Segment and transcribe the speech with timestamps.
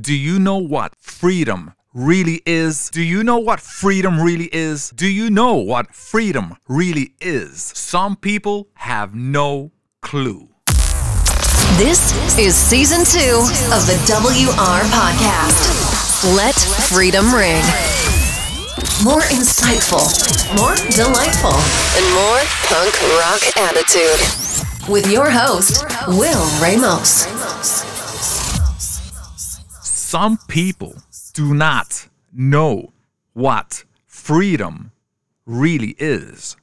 [0.00, 2.88] Do you know what freedom really is?
[2.88, 4.88] Do you know what freedom really is?
[4.88, 7.60] Do you know what freedom really is?
[7.60, 9.70] Some people have no
[10.00, 10.48] clue.
[11.76, 13.36] This is season two
[13.68, 16.34] of the WR podcast.
[16.36, 17.60] Let freedom ring.
[19.04, 20.08] More insightful,
[20.56, 24.88] more delightful, and more punk rock attitude.
[24.88, 27.41] With your host, Will Ramos.
[30.12, 30.96] Some people
[31.32, 32.92] do not know
[33.32, 34.92] what freedom
[35.46, 36.54] really is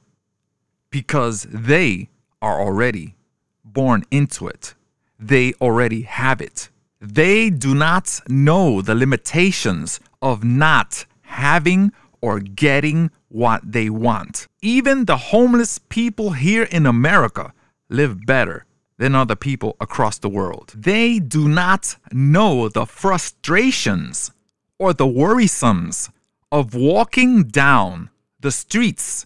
[0.88, 2.10] because they
[2.40, 3.16] are already
[3.64, 4.74] born into it.
[5.18, 6.70] They already have it.
[7.00, 11.90] They do not know the limitations of not having
[12.20, 14.46] or getting what they want.
[14.62, 17.52] Even the homeless people here in America
[17.88, 18.64] live better
[19.00, 20.74] than other people across the world.
[20.76, 24.30] They do not know the frustrations
[24.78, 26.10] or the worrisomes
[26.52, 29.24] of walking down the streets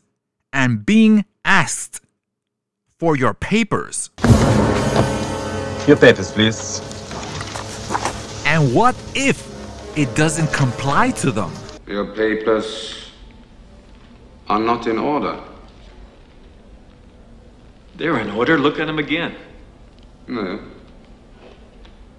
[0.52, 2.00] and being asked
[3.00, 4.10] for your papers.
[5.88, 6.80] Your papers, please.
[8.46, 9.42] And what if
[9.98, 11.50] it doesn't comply to them?
[11.88, 13.10] Your papers
[14.48, 15.42] are not in order.
[17.96, 18.56] They're in order.
[18.56, 19.34] Look at them again.
[20.26, 20.60] No.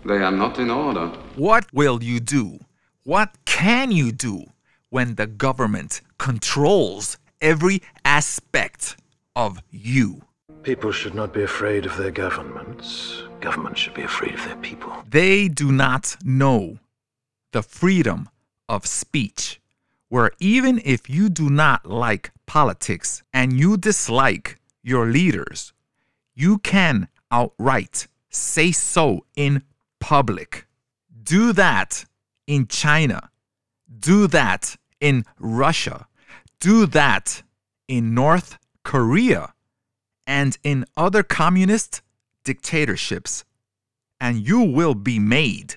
[0.06, 1.08] They are not in order.
[1.36, 2.60] What will you do?
[3.04, 4.46] What can you do
[4.90, 8.98] when the government controls every aspect
[9.36, 10.22] of you?
[10.64, 13.24] People should not be afraid of their governments.
[13.40, 14.92] Governments should be afraid of their people.
[15.10, 16.80] They do not know
[17.52, 18.30] the freedom
[18.68, 19.62] of speech,
[20.10, 25.74] where even if you do not like politics and you dislike your leaders,
[26.36, 29.62] you can outright say so in
[30.00, 30.66] public.
[31.22, 32.06] Do that
[32.48, 33.30] in China.
[34.00, 36.08] Do that in Russia.
[36.60, 37.44] Do that
[37.88, 39.54] in North Korea
[40.26, 42.02] and in other communist
[42.46, 43.44] dictatorships.
[44.22, 45.76] And you will be made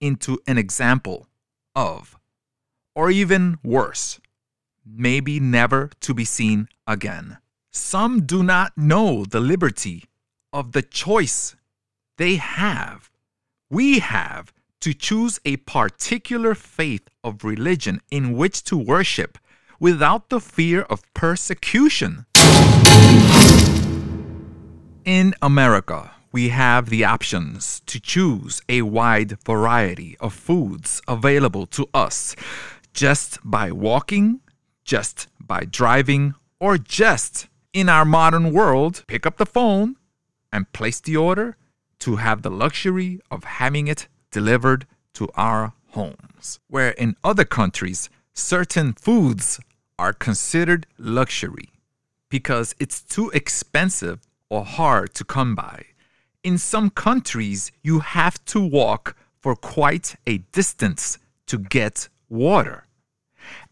[0.00, 1.28] into an example
[1.74, 2.18] of,
[2.94, 4.20] or even worse,
[4.84, 7.38] maybe never to be seen again.
[7.70, 10.04] Some do not know the liberty
[10.56, 11.54] of the choice
[12.16, 13.10] they have.
[13.68, 19.36] We have to choose a particular faith of religion in which to worship
[19.78, 22.24] without the fear of persecution.
[25.04, 31.86] In America, we have the options to choose a wide variety of foods available to
[31.92, 32.34] us
[32.94, 34.40] just by walking,
[34.84, 39.96] just by driving, or just in our modern world, pick up the phone
[40.56, 41.54] and place the order
[41.98, 46.60] to have the luxury of having it delivered to our homes.
[46.68, 49.60] Where in other countries, certain foods
[49.98, 51.68] are considered luxury
[52.30, 54.18] because it's too expensive
[54.48, 55.84] or hard to come by.
[56.42, 61.18] In some countries, you have to walk for quite a distance
[61.48, 62.86] to get water.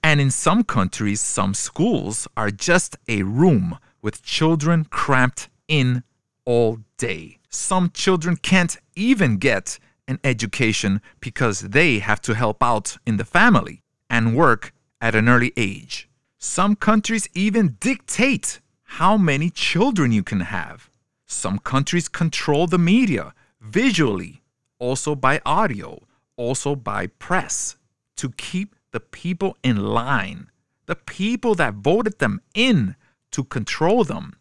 [0.03, 6.05] And in some countries, some schools are just a room with children cramped in
[6.45, 7.39] all day.
[7.49, 13.25] Some children can't even get an education because they have to help out in the
[13.25, 16.09] family and work at an early age.
[16.39, 20.91] Some countries even dictate how many children you can have.
[21.27, 24.43] Some countries control the media visually,
[24.79, 26.03] also by audio,
[26.37, 27.77] also by press,
[28.17, 30.49] to keep the people in line,
[30.87, 32.95] the people that voted them in
[33.33, 34.37] to control them.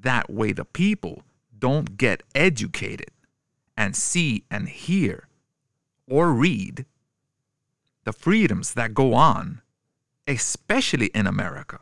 [0.00, 1.22] That way, the people
[1.58, 3.10] don't get educated
[3.76, 5.28] and see and hear
[6.06, 6.86] or read
[8.04, 9.60] the freedoms that go on,
[10.26, 11.80] especially in America,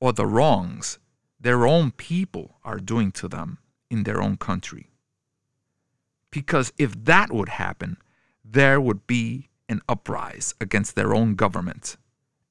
[0.00, 0.98] or the wrongs
[1.40, 4.90] their own people are doing to them in their own country.
[6.30, 7.96] Because if that would happen,
[8.44, 11.96] there would be an uprise against their own government,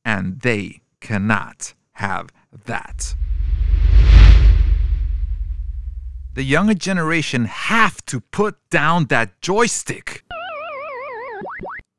[0.06, 2.30] and they cannot have
[2.66, 3.16] that.
[6.38, 10.24] The younger generation have to put down that joystick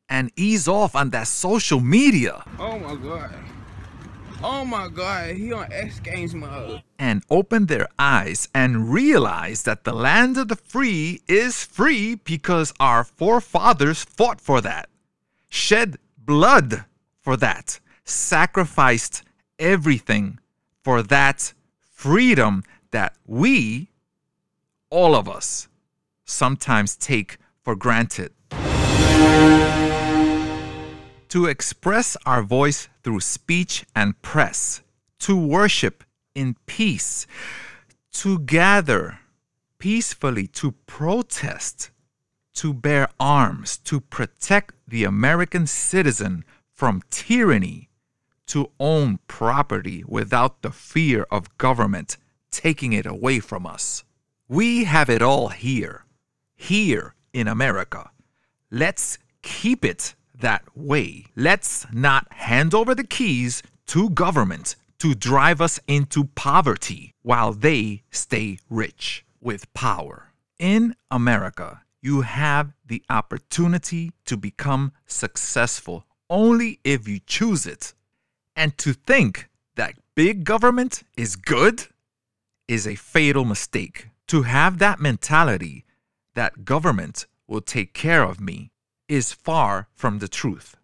[0.09, 2.45] and ease off on that social media.
[2.57, 3.35] Oh my god.
[4.41, 6.85] Oh my god, he on X Games mode.
[7.01, 12.73] and open their eyes and realize that the land of the free is free because
[12.79, 14.89] our forefathers fought for that,
[15.49, 16.85] shed blood
[17.21, 19.25] for that, sacrificed
[19.59, 20.39] everything
[20.85, 21.53] for that
[21.91, 22.63] freedom
[22.93, 23.89] that we,
[24.91, 25.69] all of us,
[26.25, 28.33] sometimes take for granted.
[31.29, 34.83] To express our voice through speech and press,
[35.21, 36.05] to worship
[36.35, 37.27] in peace,
[38.13, 39.19] to gather
[39.79, 41.91] peacefully, to protest,
[42.55, 47.89] to bear arms, to protect the American citizen from tyranny,
[48.47, 52.17] to own property without the fear of government
[52.51, 54.05] taking it away from us.
[54.51, 56.07] We have it all here,
[56.57, 58.11] here in America.
[58.71, 61.27] Let's keep it that way.
[61.37, 68.05] Let's not hand over the keys to government to drive us into poverty while they
[68.11, 70.33] stay rich with power.
[70.59, 77.93] In America, you have the opportunity to become successful only if you choose it.
[78.57, 81.87] And to think that big government is good
[82.67, 84.09] is a fatal mistake.
[84.29, 85.85] To have that mentality
[86.35, 88.71] that government will take care of me
[89.09, 90.77] is far from the truth.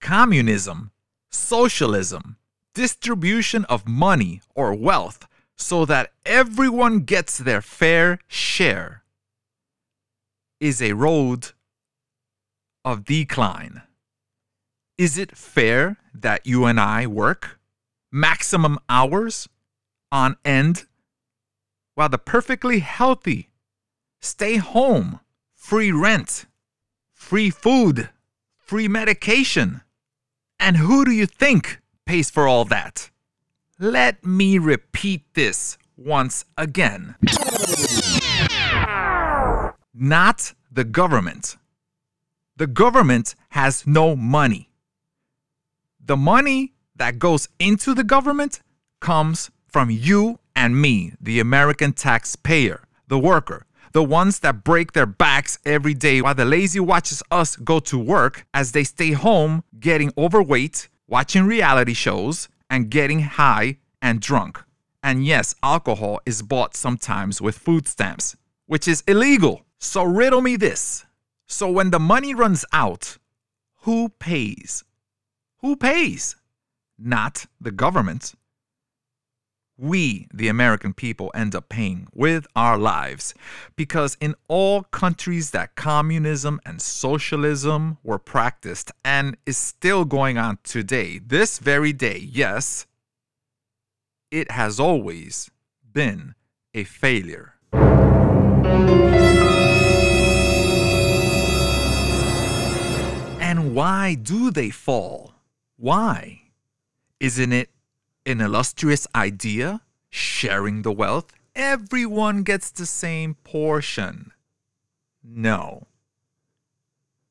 [0.00, 0.90] Communism,
[1.30, 2.36] socialism,
[2.74, 5.26] distribution of money or wealth
[5.56, 9.02] so that everyone gets their fair share
[10.60, 11.52] is a road
[12.84, 13.82] of decline.
[14.98, 17.58] Is it fair that you and I work
[18.12, 19.48] maximum hours
[20.12, 20.86] on end
[21.96, 23.48] while the perfectly healthy
[24.20, 25.18] stay home,
[25.54, 26.44] free rent,
[27.12, 28.10] free food,
[28.56, 29.80] free medication?
[30.60, 33.10] And who do you think pays for all that?
[33.78, 37.16] Let me repeat this once again.
[39.94, 41.56] Not the government.
[42.56, 44.68] The government has no money.
[45.98, 48.60] The money that goes into the government
[49.00, 55.06] comes from you and me, the American taxpayer, the worker, the ones that break their
[55.06, 59.62] backs every day while the lazy watches us go to work as they stay home
[59.78, 64.62] getting overweight, watching reality shows, and getting high and drunk.
[65.02, 68.36] And yes, alcohol is bought sometimes with food stamps,
[68.66, 69.62] which is illegal.
[69.78, 71.04] So riddle me this.
[71.46, 73.18] So when the money runs out,
[73.82, 74.82] who pays?
[75.58, 76.34] Who pays?
[76.98, 78.34] Not the government.
[79.78, 83.34] We, the American people, end up paying with our lives.
[83.76, 90.58] Because in all countries that communism and socialism were practiced and is still going on
[90.62, 92.86] today, this very day, yes,
[94.30, 95.50] it has always
[95.92, 96.34] been
[96.74, 97.52] a failure.
[103.40, 105.34] And why do they fall?
[105.76, 106.40] Why?
[107.20, 107.70] Isn't it
[108.26, 109.80] an illustrious idea?
[110.10, 111.32] Sharing the wealth?
[111.54, 114.32] Everyone gets the same portion.
[115.22, 115.86] No.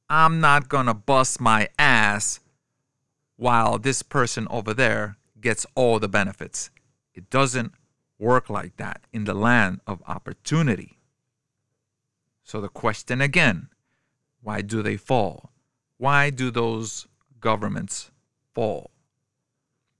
[0.09, 2.39] I'm not gonna bust my ass
[3.36, 6.69] while this person over there gets all the benefits.
[7.13, 7.74] It doesn't
[8.18, 10.97] work like that in the land of opportunity.
[12.44, 13.69] So the question again
[14.42, 15.51] why do they fall?
[15.97, 17.07] Why do those
[17.39, 18.12] governments
[18.53, 18.92] fall?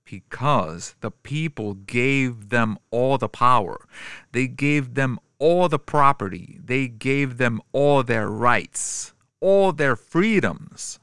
[0.06, 3.86] Because the people gave them all the power,
[4.32, 11.00] they gave them all the property, they gave them all their rights, all their freedoms.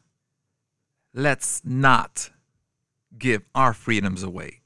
[1.13, 2.31] Let's not
[3.17, 4.61] give our freedoms away.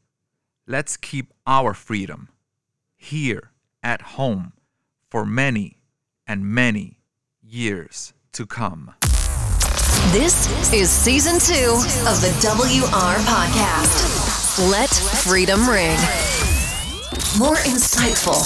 [0.67, 2.29] Let's keep our freedom
[2.95, 3.51] here
[3.81, 4.53] at home
[5.09, 5.81] for many
[6.27, 6.99] and many
[7.41, 8.93] years to come.
[10.11, 11.73] This is season two
[12.07, 14.26] of the WR podcast.
[14.59, 15.95] Let freedom ring.
[17.37, 18.41] More insightful,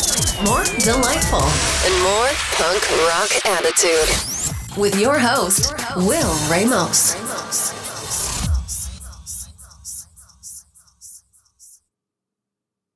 [0.46, 2.27] more delightful, and more
[2.58, 4.77] punk rock attitude.
[4.77, 7.15] With your host, Will Ramos.